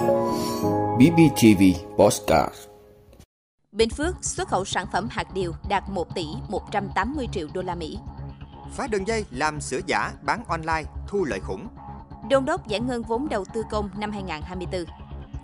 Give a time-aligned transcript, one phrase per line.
[0.00, 1.62] BBTV
[1.98, 2.54] Postcard
[3.72, 7.74] Bình Phước xuất khẩu sản phẩm hạt điều đạt 1 tỷ 180 triệu đô la
[7.74, 7.98] Mỹ.
[8.72, 11.68] Phá đường dây làm sữa giả bán online thu lợi khủng.
[12.30, 14.84] Đôn đốc giải ngân vốn đầu tư công năm 2024.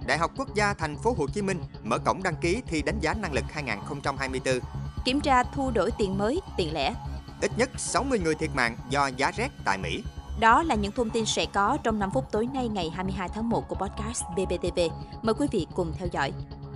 [0.07, 3.01] Đại học Quốc gia Thành phố Hồ Chí Minh mở cổng đăng ký thi đánh
[3.01, 4.61] giá năng lực 2024.
[5.05, 6.95] Kiểm tra thu đổi tiền mới, tiền lẻ.
[7.41, 10.03] Ít nhất 60 người thiệt mạng do giá rét tại Mỹ.
[10.41, 13.49] Đó là những thông tin sẽ có trong 5 phút tối nay, ngày 22 tháng
[13.49, 14.81] 1 của podcast BBTV.
[15.23, 16.33] Mời quý vị cùng theo dõi.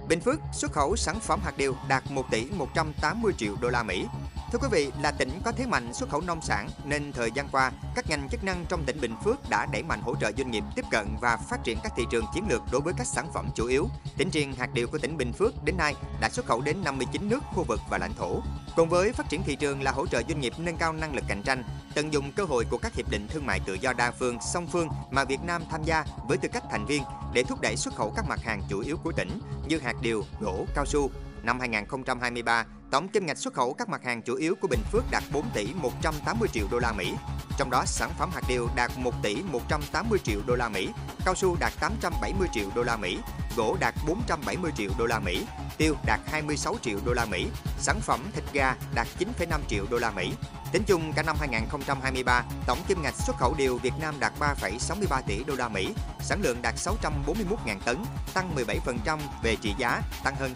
[0.08, 3.82] Bình Phước xuất khẩu sản phẩm hạt điều đạt 1 tỷ 180 triệu đô la
[3.82, 4.06] Mỹ.
[4.52, 7.48] Thưa quý vị, là tỉnh có thế mạnh xuất khẩu nông sản nên thời gian
[7.52, 10.50] qua, các ngành chức năng trong tỉnh Bình Phước đã đẩy mạnh hỗ trợ doanh
[10.50, 13.26] nghiệp tiếp cận và phát triển các thị trường chiến lược đối với các sản
[13.34, 13.88] phẩm chủ yếu.
[14.16, 17.28] Tỉnh riêng hạt điều của tỉnh Bình Phước đến nay đã xuất khẩu đến 59
[17.28, 18.40] nước, khu vực và lãnh thổ.
[18.76, 21.24] Cùng với phát triển thị trường là hỗ trợ doanh nghiệp nâng cao năng lực
[21.28, 21.64] cạnh tranh,
[21.94, 24.66] tận dụng cơ hội của các hiệp định thương mại tự do đa phương, song
[24.66, 27.02] phương mà Việt Nam tham gia với tư cách thành viên
[27.34, 30.24] để thúc đẩy xuất khẩu các mặt hàng chủ yếu của tỉnh như hạt điều,
[30.40, 31.10] gỗ, cao su.
[31.42, 35.04] Năm 2023, tổng kim ngạch xuất khẩu các mặt hàng chủ yếu của Bình Phước
[35.10, 37.12] đạt 4 tỷ 180 triệu đô la Mỹ.
[37.58, 40.88] Trong đó, sản phẩm hạt điều đạt 1 tỷ 180 triệu đô la Mỹ,
[41.24, 43.18] cao su đạt 870 triệu đô la Mỹ,
[43.56, 45.44] gỗ đạt 470 triệu đô la Mỹ,
[45.80, 47.46] tiêu đạt 26 triệu đô la Mỹ,
[47.78, 50.32] sản phẩm thịt gà đạt 9,5 triệu đô la Mỹ.
[50.72, 55.22] Tính chung cả năm 2023, tổng kim ngạch xuất khẩu điều Việt Nam đạt 3,63
[55.26, 57.96] tỷ đô la Mỹ, sản lượng đạt 641.000 tấn,
[58.34, 60.54] tăng 17% về trị giá, tăng hơn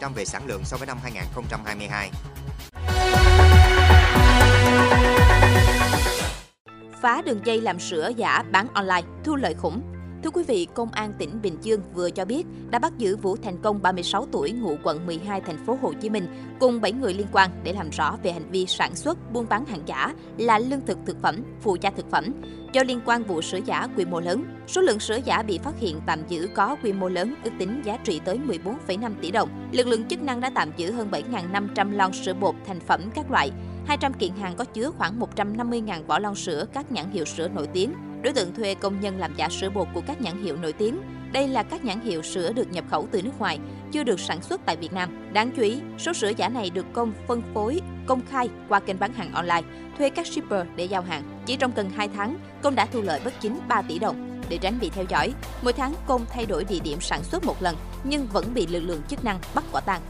[0.00, 2.10] 23% về sản lượng so với năm 2022.
[7.02, 9.97] Phá đường dây làm sữa giả bán online, thu lợi khủng.
[10.22, 13.36] Thưa quý vị, Công an tỉnh Bình Dương vừa cho biết đã bắt giữ Vũ
[13.36, 16.26] Thành Công 36 tuổi ngụ quận 12 thành phố Hồ Chí Minh
[16.60, 19.64] cùng 7 người liên quan để làm rõ về hành vi sản xuất, buôn bán
[19.64, 22.24] hàng giả là lương thực thực phẩm, phụ gia thực phẩm
[22.72, 24.44] do liên quan vụ sữa giả quy mô lớn.
[24.66, 27.82] Số lượng sữa giả bị phát hiện tạm giữ có quy mô lớn, ước tính
[27.84, 28.40] giá trị tới
[28.86, 29.68] 14,5 tỷ đồng.
[29.72, 33.30] Lực lượng chức năng đã tạm giữ hơn 7.500 lon sữa bột thành phẩm các
[33.30, 33.50] loại,
[33.86, 37.66] 200 kiện hàng có chứa khoảng 150.000 vỏ lon sữa các nhãn hiệu sữa nổi
[37.72, 37.92] tiếng.
[38.22, 41.00] Đối tượng thuê công nhân làm giả sữa bột của các nhãn hiệu nổi tiếng.
[41.32, 43.58] Đây là các nhãn hiệu sữa được nhập khẩu từ nước ngoài,
[43.92, 45.32] chưa được sản xuất tại Việt Nam.
[45.32, 48.98] Đáng chú ý, số sữa giả này được công phân phối công khai qua kênh
[48.98, 49.62] bán hàng online,
[49.98, 51.22] thuê các shipper để giao hàng.
[51.46, 54.40] Chỉ trong gần 2 tháng, công đã thu lợi bất chính 3 tỷ đồng.
[54.48, 57.62] Để tránh bị theo dõi, mỗi tháng công thay đổi địa điểm sản xuất một
[57.62, 60.00] lần nhưng vẫn bị lực lượng chức năng bắt quả tang.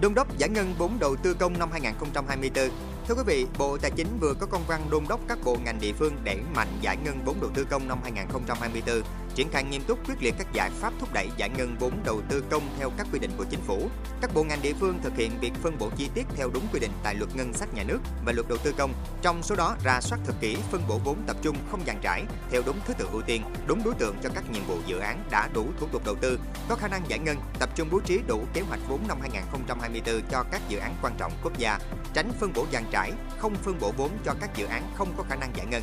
[0.00, 2.68] Đôn đốc giải ngân vốn đầu tư công năm 2024.
[3.10, 5.80] Thưa quý vị, Bộ Tài chính vừa có công văn đôn đốc các bộ ngành
[5.80, 9.02] địa phương đẩy mạnh giải ngân vốn đầu tư công năm 2024,
[9.34, 12.20] triển khai nghiêm túc quyết liệt các giải pháp thúc đẩy giải ngân vốn đầu
[12.28, 13.88] tư công theo các quy định của chính phủ.
[14.20, 16.80] Các bộ ngành địa phương thực hiện việc phân bổ chi tiết theo đúng quy
[16.80, 18.92] định tại luật ngân sách nhà nước và luật đầu tư công.
[19.22, 22.24] Trong số đó, ra soát thật kỹ phân bổ vốn tập trung không dàn trải
[22.50, 25.24] theo đúng thứ tự ưu tiên, đúng đối tượng cho các nhiệm vụ dự án
[25.30, 26.38] đã đủ thủ tục đầu tư,
[26.68, 30.22] có khả năng giải ngân, tập trung bố trí đủ kế hoạch vốn năm 2024
[30.30, 31.78] cho các dự án quan trọng quốc gia,
[32.14, 35.24] tránh phân bổ dàn trải, không phân bổ vốn cho các dự án không có
[35.28, 35.82] khả năng giải ngân.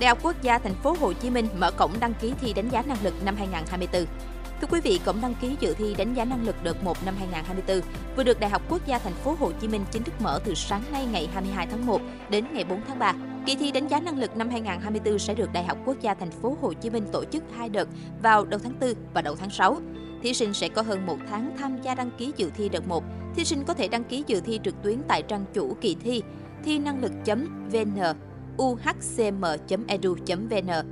[0.00, 2.68] Đại học Quốc gia Thành phố Hồ Chí Minh mở cổng đăng ký thi đánh
[2.68, 4.06] giá năng lực năm 2024.
[4.60, 7.14] Thưa quý vị, cổng đăng ký dự thi đánh giá năng lực đợt 1 năm
[7.18, 7.80] 2024
[8.16, 10.54] vừa được Đại học Quốc gia Thành phố Hồ Chí Minh chính thức mở từ
[10.54, 12.00] sáng nay ngày 22 tháng 1
[12.30, 13.14] đến ngày 4 tháng 3.
[13.46, 16.30] Kỳ thi đánh giá năng lực năm 2024 sẽ được Đại học Quốc gia Thành
[16.30, 17.88] phố Hồ Chí Minh tổ chức hai đợt
[18.22, 19.80] vào đầu tháng 4 và đầu tháng 6.
[20.22, 23.04] Thí sinh sẽ có hơn một tháng tham gia đăng ký dự thi đợt 1.
[23.36, 26.22] Thí sinh có thể đăng ký dự thi trực tuyến tại trang chủ kỳ thi
[26.64, 28.00] thi năng lực.vn
[28.62, 29.88] uhcm.edu.vn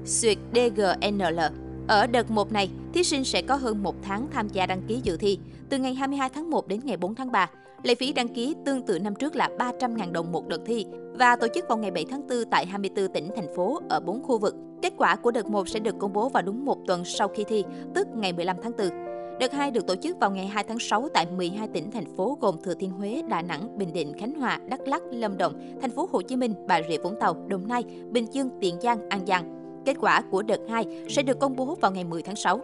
[0.04, 1.40] xuyệt DGNL.
[1.88, 5.00] Ở đợt 1 này, thí sinh sẽ có hơn một tháng tham gia đăng ký
[5.02, 7.50] dự thi, từ ngày 22 tháng 1 đến ngày 4 tháng 3.
[7.82, 11.36] Lệ phí đăng ký tương tự năm trước là 300.000 đồng một đợt thi và
[11.36, 14.38] tổ chức vào ngày 7 tháng 4 tại 24 tỉnh, thành phố ở 4 khu
[14.38, 14.54] vực.
[14.82, 17.44] Kết quả của đợt 1 sẽ được công bố vào đúng một tuần sau khi
[17.44, 17.64] thi,
[17.94, 19.07] tức ngày 15 tháng 4.
[19.40, 22.38] Đợt 2 được tổ chức vào ngày 2 tháng 6 tại 12 tỉnh thành phố
[22.40, 25.90] gồm Thừa Thiên Huế, Đà Nẵng, Bình Định, Khánh Hòa, Đắk Lắk, Lâm Đồng, thành
[25.90, 29.26] phố Hồ Chí Minh, Bà Rịa Vũng Tàu, Đồng Nai, Bình Dương, Tiền Giang, An
[29.26, 29.54] Giang.
[29.86, 32.60] Kết quả của đợt 2 sẽ được công bố vào ngày 10 tháng 6.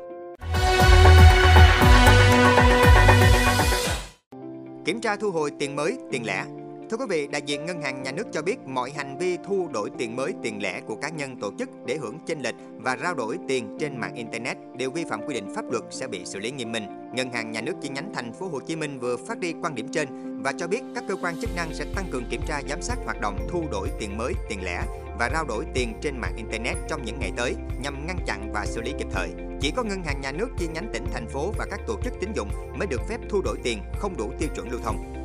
[4.85, 6.45] Kiểm tra thu hồi tiền mới, tiền lẻ,
[6.91, 9.69] Thưa quý vị, đại diện Ngân hàng Nhà nước cho biết mọi hành vi thu
[9.73, 12.97] đổi tiền mới, tiền lẻ của cá nhân tổ chức để hưởng chênh lệch và
[12.97, 16.25] rao đổi tiền trên mạng internet đều vi phạm quy định pháp luật sẽ bị
[16.25, 16.87] xử lý nghiêm minh.
[17.15, 19.75] Ngân hàng Nhà nước chi nhánh thành phố Hồ Chí Minh vừa phát đi quan
[19.75, 20.09] điểm trên
[20.43, 22.97] và cho biết các cơ quan chức năng sẽ tăng cường kiểm tra giám sát
[23.05, 24.83] hoạt động thu đổi tiền mới, tiền lẻ
[25.19, 28.67] và rao đổi tiền trên mạng internet trong những ngày tới nhằm ngăn chặn và
[28.67, 29.31] xử lý kịp thời.
[29.61, 32.13] Chỉ có ngân hàng nhà nước chi nhánh tỉnh thành phố và các tổ chức
[32.21, 32.49] tín dụng
[32.79, 35.24] mới được phép thu đổi tiền không đủ tiêu chuẩn lưu thông.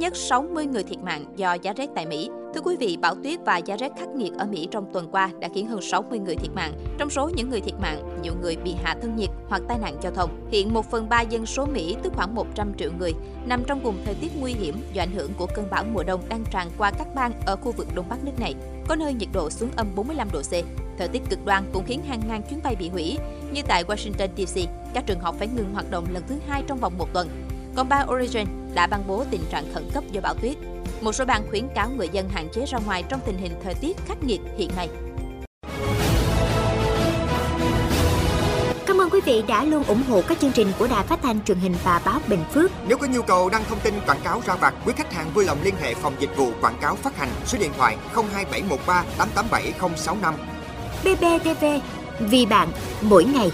[0.00, 2.30] Nhất 60 người thiệt mạng do giá rét tại Mỹ.
[2.54, 5.30] Thưa quý vị, bão tuyết và giá rét khắc nghiệt ở Mỹ trong tuần qua
[5.40, 6.72] đã khiến hơn 60 người thiệt mạng.
[6.98, 9.96] Trong số những người thiệt mạng, nhiều người bị hạ thân nhiệt hoặc tai nạn
[10.02, 10.48] giao thông.
[10.50, 13.12] Hiện 1 phần 3 dân số Mỹ, tức khoảng 100 triệu người,
[13.46, 16.20] nằm trong vùng thời tiết nguy hiểm do ảnh hưởng của cơn bão mùa đông
[16.28, 18.54] đang tràn qua các bang ở khu vực đông bắc nước này.
[18.88, 20.52] Có nơi nhiệt độ xuống âm 45 độ C.
[20.98, 23.18] Thời tiết cực đoan cũng khiến hàng ngàn chuyến bay bị hủy,
[23.52, 24.60] như tại Washington DC,
[24.94, 27.28] các trường học phải ngừng hoạt động lần thứ hai trong vòng một tuần.
[27.76, 30.56] Còn bang Oregon đã ban bố tình trạng khẩn cấp do bão tuyết.
[31.00, 33.74] Một số bang khuyến cáo người dân hạn chế ra ngoài trong tình hình thời
[33.74, 34.88] tiết khắc nghiệt hiện nay.
[38.86, 41.44] Cảm ơn quý vị đã luôn ủng hộ các chương trình của Đài Phát thanh
[41.44, 42.70] truyền hình và báo Bình Phước.
[42.88, 45.44] Nếu có nhu cầu đăng thông tin quảng cáo ra vặt, quý khách hàng vui
[45.44, 50.34] lòng liên hệ phòng dịch vụ quảng cáo phát hành số điện thoại 02713 887065.
[51.04, 51.64] BBTV,
[52.20, 52.68] vì bạn,
[53.02, 53.50] mỗi ngày.